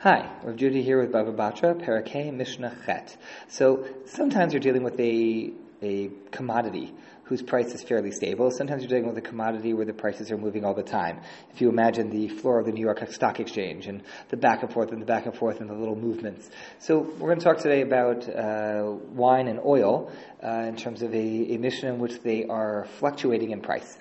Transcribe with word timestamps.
Hi, 0.00 0.30
Rav 0.44 0.54
Judy 0.54 0.84
here 0.84 1.00
with 1.00 1.10
Bava 1.10 1.34
Batra, 1.34 1.74
Perek 1.74 2.06
Hei 2.06 2.30
Mishnah 2.30 2.72
Chet. 2.86 3.16
So 3.48 3.84
sometimes 4.04 4.52
you're 4.52 4.60
dealing 4.60 4.84
with 4.84 5.00
a, 5.00 5.50
a 5.82 6.10
commodity 6.30 6.94
whose 7.28 7.42
price 7.42 7.74
is 7.74 7.82
fairly 7.82 8.10
stable. 8.10 8.50
Sometimes 8.50 8.82
you're 8.82 8.88
dealing 8.88 9.06
with 9.06 9.18
a 9.18 9.28
commodity 9.28 9.74
where 9.74 9.84
the 9.84 9.92
prices 9.92 10.30
are 10.30 10.38
moving 10.38 10.64
all 10.64 10.72
the 10.72 10.82
time. 10.82 11.20
If 11.52 11.60
you 11.60 11.68
imagine 11.68 12.08
the 12.08 12.28
floor 12.28 12.58
of 12.58 12.64
the 12.64 12.72
New 12.72 12.80
York 12.80 13.06
Stock 13.12 13.38
Exchange 13.38 13.86
and 13.86 14.02
the 14.30 14.38
back 14.38 14.62
and 14.62 14.72
forth 14.72 14.92
and 14.92 15.02
the 15.02 15.06
back 15.06 15.26
and 15.26 15.36
forth 15.36 15.60
and 15.60 15.68
the 15.68 15.74
little 15.74 15.94
movements. 15.94 16.48
So 16.78 17.00
we're 17.00 17.28
going 17.28 17.38
to 17.38 17.44
talk 17.44 17.58
today 17.58 17.82
about 17.82 18.26
uh, 18.26 18.92
wine 19.12 19.46
and 19.48 19.60
oil 19.60 20.10
uh, 20.42 20.64
in 20.68 20.76
terms 20.76 21.02
of 21.02 21.14
a, 21.14 21.18
a 21.18 21.58
Mishnah 21.58 21.92
in 21.92 21.98
which 21.98 22.22
they 22.22 22.46
are 22.46 22.86
fluctuating 22.98 23.50
in 23.50 23.60
price. 23.60 23.98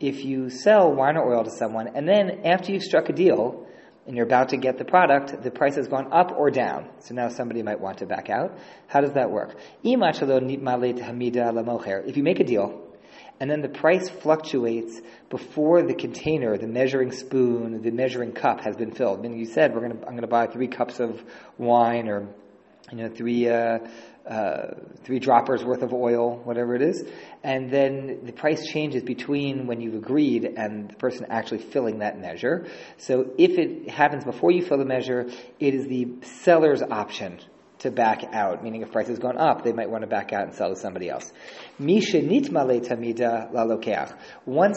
If 0.00 0.24
you 0.24 0.50
sell 0.50 0.92
wine 0.92 1.16
or 1.16 1.32
oil 1.32 1.44
to 1.44 1.50
someone 1.50 1.88
and 1.94 2.08
then 2.08 2.40
after 2.44 2.72
you've 2.72 2.82
struck 2.82 3.08
a 3.08 3.12
deal, 3.12 3.66
and 4.06 4.16
you're 4.16 4.26
about 4.26 4.50
to 4.50 4.56
get 4.56 4.78
the 4.78 4.84
product, 4.84 5.42
the 5.42 5.50
price 5.50 5.74
has 5.76 5.88
gone 5.88 6.12
up 6.12 6.32
or 6.36 6.50
down. 6.50 6.88
So 7.00 7.14
now 7.14 7.28
somebody 7.28 7.62
might 7.62 7.80
want 7.80 7.98
to 7.98 8.06
back 8.06 8.30
out. 8.30 8.56
How 8.86 9.00
does 9.00 9.14
that 9.14 9.30
work? 9.30 9.56
If 9.82 10.00
you 12.16 12.22
make 12.22 12.40
a 12.40 12.44
deal, 12.44 12.82
and 13.38 13.50
then 13.50 13.60
the 13.60 13.68
price 13.68 14.08
fluctuates 14.08 14.98
before 15.28 15.82
the 15.82 15.94
container, 15.94 16.56
the 16.56 16.66
measuring 16.66 17.12
spoon, 17.12 17.82
the 17.82 17.90
measuring 17.90 18.32
cup 18.32 18.60
has 18.60 18.76
been 18.76 18.92
filled. 18.92 19.18
I 19.18 19.22
mean, 19.22 19.38
you 19.38 19.44
said 19.44 19.74
we're 19.74 19.86
to, 19.88 19.96
I'm 19.96 20.12
going 20.12 20.22
to 20.22 20.26
buy 20.26 20.46
three 20.46 20.68
cups 20.68 21.00
of 21.00 21.22
wine 21.58 22.08
or 22.08 22.26
you 22.90 22.98
know, 22.98 23.08
three, 23.08 23.48
uh, 23.48 23.80
uh, 24.28 24.74
three 25.04 25.18
droppers 25.18 25.64
worth 25.64 25.82
of 25.82 25.92
oil, 25.92 26.36
whatever 26.44 26.74
it 26.74 26.82
is, 26.82 27.04
and 27.44 27.70
then 27.70 28.24
the 28.24 28.32
price 28.32 28.66
changes 28.66 29.02
between 29.02 29.66
when 29.66 29.80
you've 29.80 29.94
agreed 29.94 30.44
and 30.44 30.90
the 30.90 30.96
person 30.96 31.26
actually 31.30 31.58
filling 31.58 32.00
that 32.00 32.18
measure. 32.20 32.66
So 32.96 33.30
if 33.38 33.58
it 33.58 33.88
happens 33.88 34.24
before 34.24 34.50
you 34.50 34.62
fill 34.62 34.78
the 34.78 34.84
measure, 34.84 35.30
it 35.60 35.74
is 35.74 35.86
the 35.86 36.08
seller's 36.22 36.82
option 36.82 37.40
to 37.78 37.90
back 37.90 38.24
out, 38.32 38.64
meaning 38.64 38.82
if 38.82 38.90
price 38.90 39.08
has 39.08 39.18
gone 39.18 39.36
up, 39.36 39.62
they 39.62 39.72
might 39.72 39.90
want 39.90 40.02
to 40.02 40.06
back 40.06 40.32
out 40.32 40.44
and 40.44 40.54
sell 40.54 40.70
to 40.70 40.76
somebody 40.76 41.08
else. 41.08 41.32
Once 41.78 42.10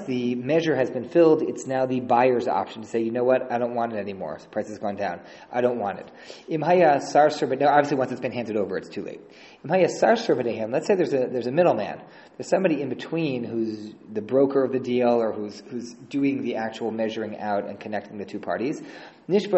the 0.00 0.34
measure 0.36 0.76
has 0.76 0.90
been 0.90 1.08
filled, 1.08 1.42
it's 1.42 1.66
now 1.66 1.86
the 1.86 1.98
buyer's 1.98 2.46
option 2.46 2.82
to 2.82 2.88
say, 2.88 3.00
you 3.00 3.10
know 3.10 3.24
what, 3.24 3.50
I 3.50 3.58
don't 3.58 3.74
want 3.74 3.94
it 3.94 3.96
anymore. 3.96 4.38
The 4.40 4.48
price 4.48 4.68
has 4.68 4.78
gone 4.78 4.94
down. 4.94 5.18
I 5.50 5.60
don't 5.60 5.80
want 5.80 5.98
it. 5.98 6.08
Im 6.48 6.62
haya 6.62 7.00
sirsur 7.00 7.48
now 7.58 7.70
obviously 7.70 7.96
once 7.96 8.12
it's 8.12 8.20
been 8.20 8.30
handed 8.30 8.56
over, 8.56 8.78
it's 8.78 8.88
too 8.88 9.02
late. 9.02 9.22
Let's 9.64 9.98
say 9.98 10.94
there's 10.94 11.14
a, 11.14 11.26
there's 11.26 11.48
a 11.48 11.52
middleman. 11.52 12.00
There's 12.36 12.48
somebody 12.48 12.80
in 12.80 12.90
between 12.90 13.42
who's 13.44 13.92
the 14.12 14.22
broker 14.22 14.64
of 14.64 14.72
the 14.72 14.80
deal 14.80 15.08
or 15.08 15.32
who's, 15.32 15.62
who's 15.68 15.94
doing 15.94 16.42
the 16.42 16.56
actual 16.56 16.90
measuring 16.90 17.38
out 17.38 17.68
and 17.68 17.80
connecting 17.80 18.18
the 18.18 18.24
two 18.24 18.40
parties. 18.40 18.82
So 19.26 19.32
we 19.32 19.38
have 19.38 19.50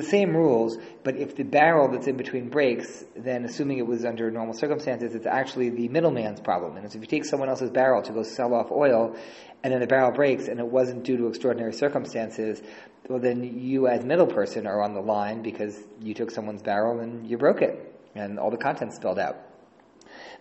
the 0.00 0.06
same 0.08 0.34
rules, 0.34 0.78
but 1.04 1.16
if 1.16 1.36
the 1.36 1.42
barrel 1.42 1.92
that's 1.92 2.06
in 2.06 2.16
between 2.16 2.48
breaks, 2.48 3.04
then 3.14 3.44
assuming 3.44 3.76
it 3.76 3.86
was 3.86 4.06
under 4.06 4.30
normal 4.30 4.54
circumstances, 4.54 5.14
it's 5.14 5.26
actually 5.28 5.70
the 5.70 5.88
middleman's 5.88 6.40
problem. 6.40 6.76
And 6.76 6.90
so 6.90 6.96
if 6.96 7.02
you 7.02 7.08
take 7.08 7.24
someone 7.24 7.48
else's 7.48 7.70
barrel 7.70 8.02
to 8.02 8.12
go 8.12 8.22
sell 8.22 8.54
off 8.54 8.70
oil, 8.70 9.16
and 9.62 9.72
then 9.72 9.80
the 9.80 9.86
barrel 9.86 10.12
breaks 10.12 10.46
and 10.48 10.60
it 10.60 10.66
wasn't 10.66 11.04
due 11.04 11.16
to 11.16 11.26
extraordinary 11.26 11.72
circumstances, 11.72 12.62
well 13.08 13.18
then 13.18 13.42
you 13.58 13.88
as 13.88 14.04
middle 14.04 14.26
person 14.26 14.66
are 14.66 14.82
on 14.82 14.94
the 14.94 15.00
line 15.00 15.42
because 15.42 15.76
you 16.00 16.14
took 16.14 16.30
someone's 16.30 16.62
barrel 16.62 17.00
and 17.00 17.28
you 17.28 17.36
broke 17.38 17.62
it, 17.62 17.94
and 18.14 18.38
all 18.38 18.50
the 18.50 18.56
contents 18.56 18.96
spilled 18.96 19.18
out. 19.18 19.36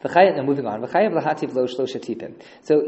Now 0.03 0.43
moving 0.43 0.67
on. 0.67 0.87
So 0.87 0.99
you 0.99 1.09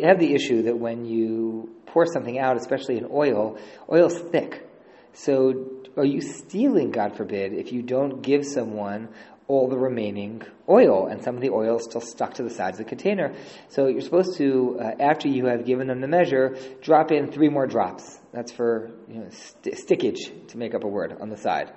have 0.07 0.19
the 0.19 0.33
issue 0.33 0.61
that 0.63 0.77
when 0.77 1.05
you 1.05 1.75
pour 1.87 2.05
something 2.05 2.37
out, 2.37 2.55
especially 2.57 2.97
in 2.97 3.07
oil, 3.11 3.57
oil's 3.91 4.17
thick. 4.19 4.69
So 5.13 5.71
are 5.97 6.05
you 6.05 6.21
stealing, 6.21 6.91
God 6.91 7.17
forbid, 7.17 7.53
if 7.53 7.73
you 7.73 7.81
don't 7.81 8.21
give 8.21 8.45
someone 8.45 9.09
all 9.49 9.67
the 9.67 9.77
remaining 9.77 10.43
oil, 10.69 11.07
and 11.07 11.23
some 11.23 11.35
of 11.35 11.41
the 11.41 11.49
oil 11.49 11.77
is 11.77 11.83
still 11.83 11.99
stuck 12.01 12.35
to 12.35 12.43
the 12.43 12.51
sides 12.51 12.79
of 12.79 12.85
the 12.85 12.89
container. 12.89 13.33
So 13.69 13.87
you're 13.87 14.01
supposed 14.01 14.37
to, 14.37 14.77
uh, 14.79 14.91
after 14.99 15.27
you 15.27 15.47
have 15.47 15.65
given 15.65 15.87
them 15.87 16.01
the 16.01 16.07
measure, 16.07 16.55
drop 16.81 17.11
in 17.11 17.31
three 17.31 17.49
more 17.49 17.65
drops. 17.65 18.19
That's 18.31 18.51
for 18.51 18.91
you 19.07 19.21
know, 19.21 19.29
st- 19.29 19.75
stickage, 19.75 20.47
to 20.49 20.57
make 20.57 20.75
up 20.75 20.83
a 20.83 20.87
word, 20.87 21.17
on 21.19 21.29
the 21.29 21.37
side. 21.37 21.71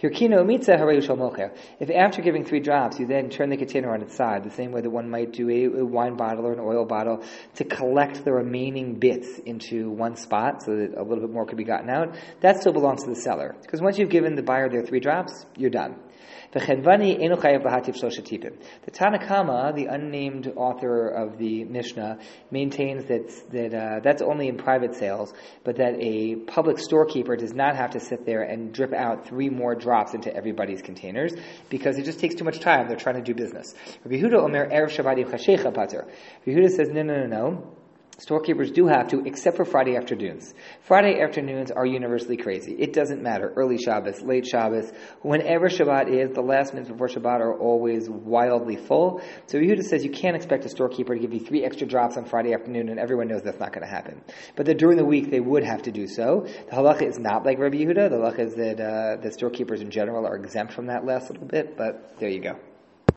If 0.00 1.90
after 1.90 2.22
giving 2.22 2.44
three 2.44 2.58
drops, 2.58 2.98
you 2.98 3.06
then 3.06 3.30
turn 3.30 3.50
the 3.50 3.56
container 3.56 3.94
on 3.94 4.02
its 4.02 4.16
side, 4.16 4.42
the 4.42 4.50
same 4.50 4.72
way 4.72 4.80
that 4.80 4.90
one 4.90 5.08
might 5.08 5.32
do 5.32 5.48
a, 5.48 5.84
wine 5.84 6.16
bottle 6.16 6.46
or 6.46 6.52
an 6.52 6.60
oil 6.60 6.84
bottle, 6.84 7.22
to 7.54 7.64
collect 7.64 8.24
the 8.24 8.32
remaining 8.32 8.98
bits 8.98 9.38
into 9.46 9.90
one 9.90 10.16
spot 10.16 10.62
so 10.64 10.74
that 10.74 10.94
a 10.96 11.02
little 11.02 11.20
bit 11.20 11.30
more 11.30 11.46
could 11.46 11.58
be 11.58 11.64
gotten 11.64 11.88
out, 11.88 12.16
that 12.40 12.58
still 12.60 12.72
belongs 12.72 13.04
to 13.04 13.10
the 13.10 13.20
seller. 13.20 13.54
Because 13.62 13.80
once 13.80 13.96
you've 13.96 14.10
given 14.10 14.34
the 14.34 14.42
buyer 14.42 14.68
their 14.68 14.82
three 14.84 15.00
drops, 15.00 15.46
you're 15.56 15.70
done. 15.70 15.94
The 16.52 16.60
Tanna 18.92 19.18
Kamma, 19.18 19.74
the 19.74 19.86
unnamed 19.86 20.52
author 20.54 21.08
of 21.08 21.38
the 21.38 21.64
Mishnah, 21.64 22.18
maintains 22.50 23.06
that, 23.06 23.30
that 23.52 23.72
uh, 23.74 24.00
that's 24.00 24.20
only 24.20 24.48
in 24.48 24.58
private 24.58 24.94
sales, 24.94 25.32
but 25.64 25.76
that 25.76 25.91
a 26.00 26.36
public 26.36 26.78
storekeeper 26.78 27.36
does 27.36 27.52
not 27.52 27.76
have 27.76 27.90
to 27.90 28.00
sit 28.00 28.24
there 28.26 28.42
and 28.42 28.72
drip 28.72 28.92
out 28.92 29.26
three 29.26 29.48
more 29.48 29.74
drops 29.74 30.14
into 30.14 30.34
everybody's 30.34 30.82
containers 30.82 31.32
because 31.68 31.98
it 31.98 32.04
just 32.04 32.20
takes 32.20 32.34
too 32.34 32.44
much 32.44 32.60
time. 32.60 32.88
They're 32.88 32.96
trying 32.96 33.16
to 33.16 33.22
do 33.22 33.34
business. 33.34 33.74
Rabbi 34.04 34.16
Yehuda 34.16 34.42
Omer 34.42 34.68
Erev 34.68 34.90
Shabbat 34.90 35.64
Rabbi 35.64 36.06
Yehuda 36.46 36.70
says, 36.70 36.88
no, 36.88 37.02
no, 37.02 37.26
no, 37.26 37.26
no. 37.26 37.76
Storekeepers 38.18 38.70
do 38.70 38.86
have 38.86 39.08
to, 39.08 39.24
except 39.24 39.56
for 39.56 39.64
Friday 39.64 39.96
afternoons. 39.96 40.54
Friday 40.82 41.20
afternoons 41.20 41.70
are 41.70 41.86
universally 41.86 42.36
crazy. 42.36 42.72
It 42.78 42.92
doesn't 42.92 43.22
matter. 43.22 43.52
Early 43.56 43.78
Shabbos, 43.78 44.22
late 44.22 44.46
Shabbos, 44.46 44.92
whenever 45.22 45.68
Shabbat 45.68 46.08
is, 46.08 46.34
the 46.34 46.42
last 46.42 46.72
minutes 46.72 46.90
before 46.90 47.08
Shabbat 47.08 47.40
are 47.40 47.58
always 47.58 48.08
wildly 48.08 48.76
full. 48.76 49.22
So 49.46 49.58
Yehuda 49.58 49.82
says 49.82 50.04
you 50.04 50.10
can't 50.10 50.36
expect 50.36 50.64
a 50.64 50.68
storekeeper 50.68 51.14
to 51.14 51.20
give 51.20 51.32
you 51.32 51.40
three 51.40 51.64
extra 51.64 51.86
drops 51.86 52.16
on 52.16 52.26
Friday 52.26 52.52
afternoon, 52.52 52.90
and 52.90 53.00
everyone 53.00 53.28
knows 53.28 53.42
that's 53.42 53.58
not 53.58 53.72
going 53.72 53.84
to 53.84 53.92
happen. 53.92 54.22
But 54.56 54.66
that 54.66 54.78
during 54.78 54.98
the 54.98 55.04
week 55.04 55.30
they 55.30 55.40
would 55.40 55.64
have 55.64 55.82
to 55.82 55.90
do 55.90 56.06
so. 56.06 56.46
The 56.46 56.76
halacha 56.76 57.08
is 57.08 57.18
not 57.18 57.44
like 57.44 57.58
Rabbi 57.58 57.78
Yehuda. 57.78 58.10
The 58.10 58.16
halacha 58.16 58.40
is 58.40 58.54
that 58.54 58.80
uh, 58.80 59.22
the 59.22 59.32
storekeepers 59.32 59.80
in 59.80 59.90
general 59.90 60.26
are 60.26 60.36
exempt 60.36 60.74
from 60.74 60.86
that 60.86 61.04
last 61.04 61.30
little 61.30 61.46
bit. 61.46 61.76
But 61.76 62.18
there 62.20 62.28
you 62.28 62.40
go. 62.40 62.58